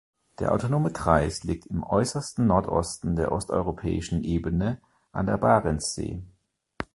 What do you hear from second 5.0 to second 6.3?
an der Barentssee.